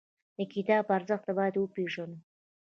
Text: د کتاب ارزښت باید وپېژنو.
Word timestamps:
د 0.37 0.39
کتاب 0.53 0.85
ارزښت 0.97 1.27
باید 1.37 1.55
وپېژنو. 1.57 2.17